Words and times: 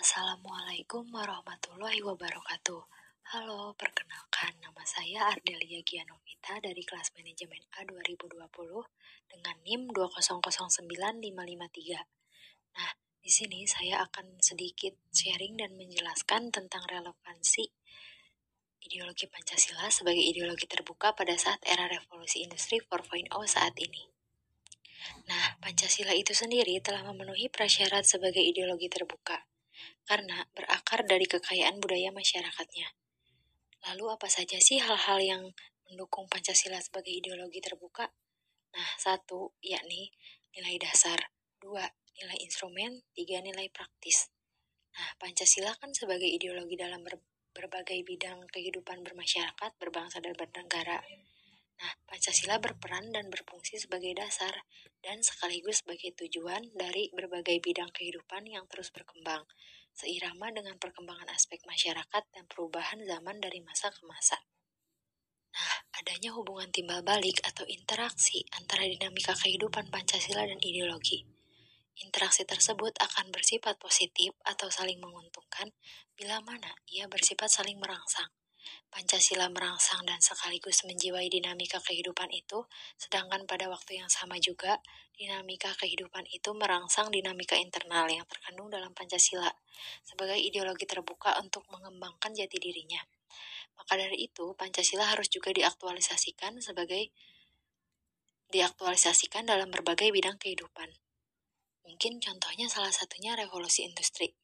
Assalamualaikum 0.00 1.12
warahmatullahi 1.12 2.00
wabarakatuh. 2.00 2.88
Halo, 3.36 3.76
perkenalkan 3.76 4.56
nama 4.56 4.80
saya 4.88 5.28
Ardelia 5.28 5.84
Gianovita 5.84 6.56
dari 6.56 6.80
kelas 6.88 7.12
manajemen 7.12 7.60
A 7.76 7.84
2020 7.84 8.32
dengan 9.28 9.56
NIM 9.60 9.92
2009553. 9.92 12.80
Nah, 12.80 12.96
di 13.20 13.28
sini 13.28 13.68
saya 13.68 14.00
akan 14.08 14.40
sedikit 14.40 14.96
sharing 15.12 15.60
dan 15.60 15.76
menjelaskan 15.76 16.48
tentang 16.48 16.80
relevansi 16.88 17.68
ideologi 18.80 19.28
Pancasila 19.28 19.92
sebagai 19.92 20.24
ideologi 20.24 20.64
terbuka 20.64 21.12
pada 21.12 21.36
saat 21.36 21.60
era 21.68 21.84
revolusi 21.92 22.40
industri 22.40 22.80
4.0 22.80 23.28
saat 23.44 23.76
ini. 23.76 24.08
Nah, 25.28 25.60
Pancasila 25.60 26.16
itu 26.16 26.32
sendiri 26.32 26.80
telah 26.80 27.04
memenuhi 27.04 27.52
prasyarat 27.52 28.08
sebagai 28.08 28.40
ideologi 28.40 28.88
terbuka 28.88 29.49
karena 30.04 30.46
berakar 30.52 31.06
dari 31.06 31.26
kekayaan 31.28 31.78
budaya 31.78 32.10
masyarakatnya. 32.10 32.92
Lalu 33.88 34.04
apa 34.12 34.28
saja 34.28 34.60
sih 34.60 34.76
hal-hal 34.82 35.18
yang 35.22 35.42
mendukung 35.88 36.28
Pancasila 36.28 36.78
sebagai 36.84 37.10
ideologi 37.10 37.64
terbuka? 37.64 38.12
Nah, 38.76 38.90
satu, 39.00 39.56
yakni 39.64 40.12
nilai 40.52 40.76
dasar. 40.78 41.32
Dua, 41.56 41.82
nilai 42.20 42.38
instrumen. 42.44 43.02
Tiga, 43.16 43.40
nilai 43.40 43.66
praktis. 43.72 44.28
Nah, 44.94 45.16
Pancasila 45.16 45.72
kan 45.80 45.90
sebagai 45.96 46.28
ideologi 46.28 46.76
dalam 46.76 47.02
ber 47.02 47.18
berbagai 47.50 48.06
bidang 48.06 48.46
kehidupan 48.46 49.02
bermasyarakat, 49.02 49.70
berbangsa, 49.74 50.22
dan 50.22 50.38
bernegara. 50.38 51.02
Nah, 51.80 51.96
Pancasila 52.04 52.60
berperan 52.60 53.08
dan 53.08 53.32
berfungsi 53.32 53.80
sebagai 53.80 54.12
dasar 54.12 54.52
dan 55.00 55.24
sekaligus 55.24 55.80
sebagai 55.80 56.12
tujuan 56.12 56.68
dari 56.76 57.08
berbagai 57.16 57.56
bidang 57.64 57.88
kehidupan 57.88 58.44
yang 58.44 58.68
terus 58.68 58.92
berkembang, 58.92 59.48
seirama 59.96 60.52
dengan 60.52 60.76
perkembangan 60.76 61.32
aspek 61.32 61.64
masyarakat 61.64 62.22
dan 62.36 62.44
perubahan 62.52 63.00
zaman 63.08 63.40
dari 63.40 63.64
masa 63.64 63.88
ke 63.88 64.04
masa. 64.04 64.36
Nah, 65.56 65.72
adanya 66.04 66.36
hubungan 66.36 66.68
timbal 66.68 67.00
balik 67.00 67.40
atau 67.48 67.64
interaksi 67.64 68.44
antara 68.60 68.84
dinamika 68.84 69.32
kehidupan 69.32 69.88
Pancasila 69.88 70.44
dan 70.44 70.60
ideologi. 70.60 71.24
Interaksi 72.04 72.44
tersebut 72.44 72.92
akan 73.00 73.32
bersifat 73.32 73.80
positif 73.80 74.36
atau 74.44 74.68
saling 74.68 75.00
menguntungkan 75.00 75.72
bila 76.12 76.44
mana 76.44 76.76
ia 76.92 77.08
bersifat 77.08 77.48
saling 77.48 77.80
merangsang 77.80 78.28
Pancasila 78.90 79.46
merangsang 79.46 80.02
dan 80.02 80.18
sekaligus 80.18 80.82
menjiwai 80.82 81.30
dinamika 81.30 81.78
kehidupan 81.78 82.28
itu, 82.34 82.66
sedangkan 82.98 83.46
pada 83.46 83.70
waktu 83.70 84.02
yang 84.02 84.10
sama 84.10 84.36
juga, 84.42 84.82
dinamika 85.14 85.70
kehidupan 85.78 86.26
itu 86.32 86.50
merangsang 86.56 87.08
dinamika 87.14 87.54
internal 87.54 88.10
yang 88.10 88.26
terkandung 88.26 88.66
dalam 88.66 88.90
Pancasila 88.90 89.48
sebagai 90.02 90.36
ideologi 90.36 90.84
terbuka 90.84 91.38
untuk 91.38 91.64
mengembangkan 91.70 92.34
jati 92.34 92.58
dirinya. 92.58 93.00
Maka 93.78 93.96
dari 93.96 94.26
itu, 94.26 94.52
Pancasila 94.58 95.06
harus 95.08 95.30
juga 95.30 95.54
diaktualisasikan 95.54 96.58
sebagai 96.58 97.14
diaktualisasikan 98.50 99.46
dalam 99.46 99.70
berbagai 99.70 100.10
bidang 100.10 100.36
kehidupan. 100.36 100.90
Mungkin 101.86 102.18
contohnya 102.18 102.66
salah 102.66 102.90
satunya 102.90 103.38
revolusi 103.38 103.86
industri. 103.86 104.34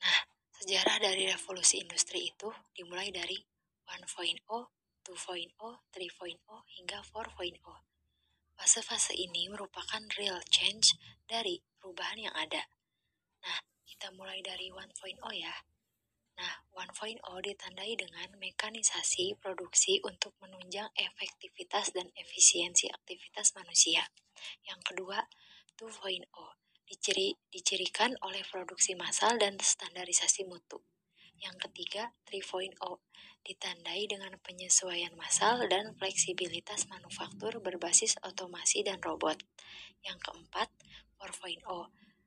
Nah, 0.00 0.35
Sejarah 0.66 0.98
dari 0.98 1.30
revolusi 1.30 1.78
industri 1.78 2.26
itu 2.26 2.50
dimulai 2.74 3.14
dari 3.14 3.38
1.0, 3.86 4.02
2.0, 4.50 4.66
3.0, 5.06 5.14
hingga 6.74 6.98
4.0. 7.06 7.54
Fase-fase 8.58 9.14
ini 9.14 9.46
merupakan 9.46 10.02
real 10.18 10.42
change 10.50 10.98
dari 11.22 11.62
perubahan 11.78 12.18
yang 12.18 12.34
ada. 12.34 12.66
Nah, 13.46 13.62
kita 13.86 14.10
mulai 14.18 14.42
dari 14.42 14.74
1.0 14.74 14.90
ya. 15.38 15.54
Nah, 16.34 16.54
1.0 16.74 17.22
ditandai 17.22 17.94
dengan 17.94 18.34
mekanisasi 18.34 19.38
produksi 19.38 20.02
untuk 20.02 20.34
menunjang 20.42 20.90
efektivitas 20.98 21.94
dan 21.94 22.10
efisiensi 22.18 22.90
aktivitas 22.90 23.54
manusia. 23.54 24.02
Yang 24.66 24.82
kedua, 24.82 25.30
2.0 25.78 26.26
diciri, 26.86 27.34
dicirikan 27.50 28.14
oleh 28.22 28.46
produksi 28.46 28.94
massal 28.94 29.36
dan 29.36 29.58
standarisasi 29.58 30.46
mutu. 30.46 30.80
Yang 31.42 31.68
ketiga, 31.68 32.14
3.0 32.30 32.78
ditandai 33.46 34.08
dengan 34.10 34.34
penyesuaian 34.42 35.14
massal 35.14 35.68
dan 35.70 35.94
fleksibilitas 35.94 36.90
manufaktur 36.90 37.62
berbasis 37.62 38.18
otomasi 38.24 38.82
dan 38.82 38.98
robot. 39.04 39.38
Yang 40.02 40.18
keempat, 40.30 40.70
4.0 41.20 41.62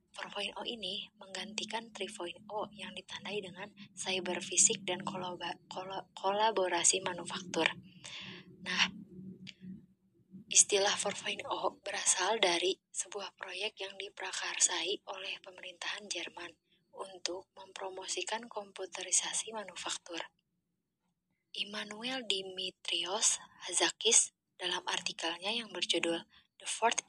4.0 0.10 0.52
ini 0.68 1.08
menggantikan 1.16 1.96
3.0 1.96 2.44
yang 2.76 2.92
ditandai 2.92 3.40
dengan 3.40 3.72
cyber 3.96 4.44
fisik 4.44 4.84
dan 4.84 5.00
kolaborasi 6.18 7.00
manufaktur. 7.06 7.72
Nah, 8.66 8.99
Istilah 10.50 10.98
4.0 10.98 11.46
berasal 11.86 12.42
dari 12.42 12.74
sebuah 12.90 13.38
proyek 13.38 13.86
yang 13.86 13.94
diprakarsai 14.02 14.98
oleh 15.06 15.38
pemerintahan 15.46 16.10
Jerman 16.10 16.50
untuk 16.98 17.54
mempromosikan 17.54 18.50
komputerisasi 18.50 19.54
manufaktur. 19.54 20.18
Immanuel 21.54 22.26
Dimitrios 22.26 23.38
Hazakis 23.70 24.34
dalam 24.58 24.82
artikelnya 24.90 25.54
yang 25.54 25.70
berjudul 25.70 26.18
The 26.58 26.66
Fourth 26.66 27.06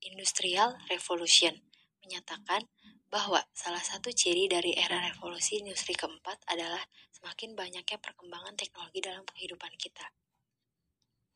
Industrial 0.00 0.72
Revolution 0.88 1.60
menyatakan 2.00 2.64
bahwa 3.12 3.44
salah 3.52 3.84
satu 3.84 4.08
ciri 4.08 4.48
dari 4.48 4.72
era 4.72 5.04
revolusi 5.04 5.60
industri 5.60 5.92
keempat 5.92 6.48
adalah 6.48 6.80
semakin 7.12 7.52
banyaknya 7.52 8.00
perkembangan 8.00 8.56
teknologi 8.56 9.04
dalam 9.04 9.28
kehidupan 9.28 9.76
kita. 9.76 10.08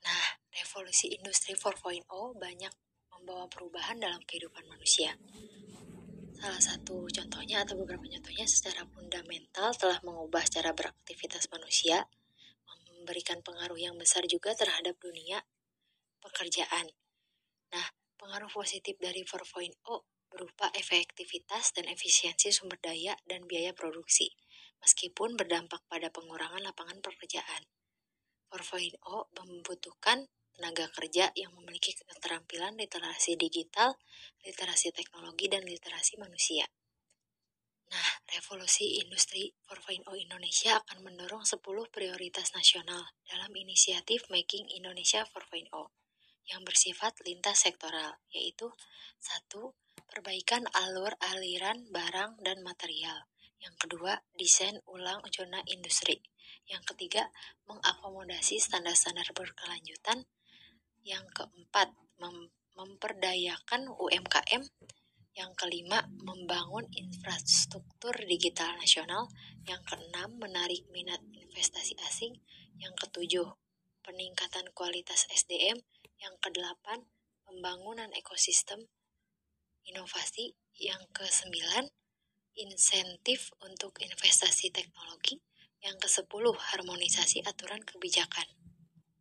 Nah, 0.04 0.26
revolusi 0.53 1.16
industri 1.16 1.56
4.0 1.56 2.04
banyak 2.37 2.72
membawa 3.12 3.48
perubahan 3.48 3.97
dalam 3.97 4.20
kehidupan 4.22 4.69
manusia. 4.69 5.16
Salah 6.37 6.60
satu 6.60 7.09
contohnya 7.09 7.65
atau 7.65 7.81
beberapa 7.81 8.04
contohnya 8.04 8.44
secara 8.44 8.84
fundamental 8.92 9.72
telah 9.72 9.97
mengubah 10.04 10.44
cara 10.44 10.76
beraktivitas 10.76 11.48
manusia, 11.48 12.04
memberikan 13.04 13.41
pengaruh 13.44 13.76
yang 13.81 13.97
besar 14.00 14.25
juga 14.28 14.53
terhadap 14.53 14.97
dunia 15.00 15.41
pekerjaan. 16.21 16.88
Nah, 17.72 17.86
pengaruh 18.16 18.48
positif 18.48 18.97
dari 18.97 19.25
4.0 19.25 19.76
berupa 20.32 20.72
efektivitas 20.72 21.76
dan 21.76 21.86
efisiensi 21.88 22.48
sumber 22.48 22.81
daya 22.81 23.12
dan 23.28 23.44
biaya 23.44 23.76
produksi, 23.76 24.32
meskipun 24.81 25.36
berdampak 25.36 25.84
pada 25.86 26.09
pengurangan 26.09 26.65
lapangan 26.65 26.98
pekerjaan. 27.04 27.69
4.0 28.54 29.03
membutuhkan 29.42 30.31
tenaga 30.54 30.87
kerja 30.94 31.34
yang 31.34 31.50
memiliki 31.59 31.98
keterampilan 31.98 32.78
literasi 32.78 33.34
digital, 33.34 33.98
literasi 34.47 34.94
teknologi, 34.94 35.50
dan 35.50 35.66
literasi 35.66 36.15
manusia. 36.22 36.62
Nah, 37.91 38.10
revolusi 38.31 39.03
industri 39.03 39.50
4.0 39.66 40.06
Indonesia 40.15 40.78
akan 40.78 41.03
mendorong 41.03 41.42
10 41.42 41.59
prioritas 41.91 42.54
nasional 42.54 43.03
dalam 43.26 43.50
inisiatif 43.59 44.31
Making 44.31 44.71
Indonesia 44.78 45.26
4.0 45.26 45.66
yang 46.47 46.62
bersifat 46.62 47.19
lintas 47.26 47.66
sektoral, 47.66 48.22
yaitu 48.31 48.71
satu 49.19 49.75
Perbaikan 50.15 50.62
alur 50.78 51.10
aliran 51.19 51.91
barang 51.91 52.38
dan 52.44 52.62
material. 52.62 53.26
Yang 53.59 53.75
kedua, 53.82 54.21
desain 54.36 54.78
ulang 54.86 55.25
zona 55.32 55.59
industri. 55.66 56.22
Yang 56.64 56.94
ketiga, 56.94 57.28
mengakomodasi 57.69 58.56
standar-standar 58.56 59.28
berkelanjutan. 59.36 60.25
Yang 61.04 61.25
keempat, 61.36 61.92
mem 62.16 62.48
memperdayakan 62.75 63.86
UMKM. 63.86 64.66
Yang 65.34 65.53
kelima, 65.58 66.06
membangun 66.22 66.86
infrastruktur 66.91 68.15
digital 68.27 68.74
nasional. 68.78 69.30
Yang 69.66 69.94
keenam, 69.94 70.39
menarik 70.42 70.83
minat 70.91 71.22
investasi 71.34 71.94
asing. 72.06 72.42
Yang 72.83 73.06
ketujuh, 73.06 73.48
peningkatan 74.03 74.74
kualitas 74.74 75.30
SDM. 75.30 75.78
Yang 76.18 76.34
kedelapan, 76.42 77.06
pembangunan 77.47 78.10
ekosistem 78.16 78.91
inovasi. 79.86 80.56
Yang 80.74 81.06
kesembilan, 81.15 81.86
insentif 82.59 83.54
untuk 83.62 83.98
investasi 84.03 84.74
teknologi. 84.74 85.39
Yang 85.84 86.09
ke-10, 86.09 86.45
harmonisasi 86.48 87.45
aturan 87.45 87.84
kebijakan. 87.84 88.48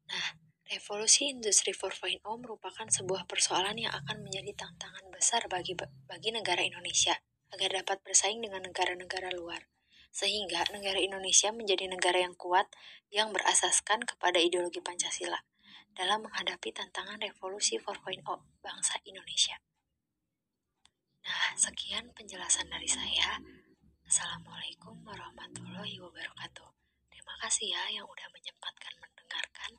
Nah, 0.07 0.39
revolusi 0.71 1.27
industri 1.27 1.75
4.0 1.75 2.24
merupakan 2.39 2.88
sebuah 2.88 3.27
persoalan 3.27 3.75
yang 3.75 3.92
akan 3.92 4.24
menjadi 4.24 4.56
tantangan 4.56 5.12
besar 5.12 5.44
bagi 5.51 5.75
bagi 6.07 6.31
negara 6.31 6.63
Indonesia 6.63 7.19
agar 7.51 7.83
dapat 7.83 8.00
bersaing 8.07 8.39
dengan 8.39 8.63
negara-negara 8.63 9.36
luar. 9.36 9.68
Sehingga 10.13 10.63
negara 10.71 11.04
Indonesia 11.04 11.51
menjadi 11.51 11.92
negara 11.92 12.24
yang 12.24 12.38
kuat 12.39 12.71
yang 13.12 13.36
berasaskan 13.36 14.07
kepada 14.07 14.39
ideologi 14.39 14.80
Pancasila 14.80 15.44
dalam 15.94 16.25
menghadapi 16.25 16.74
tantangan 16.74 17.21
revolusi 17.21 17.77
4.0 17.77 18.24
bangsa 18.63 18.95
Indonesia. 19.06 19.59
Nah, 21.24 21.56
sekian 21.56 22.12
penjelasan 22.12 22.68
dari 22.68 22.89
saya. 22.89 23.39
Assalamualaikum 24.03 25.00
warahmatullahi 25.07 25.95
wabarakatuh. 25.95 26.69
Terima 27.07 27.35
kasih 27.39 27.71
ya 27.71 27.83
yang 27.95 28.03
udah 28.03 28.27
menyempatkan 28.35 28.94
mendengarkan 29.00 29.71